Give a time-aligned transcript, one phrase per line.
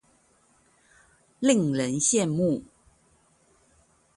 [1.41, 2.63] 令人羡慕